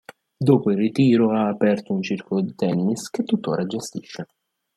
Dopo 0.35 0.71
il 0.71 0.77
ritiro 0.77 1.29
ha 1.31 1.47
aperto 1.47 1.93
un 1.93 2.01
circolo 2.01 2.41
di 2.41 2.55
tennis, 2.55 3.07
che 3.11 3.23
tuttora 3.23 3.67
gestisce. 3.67 4.25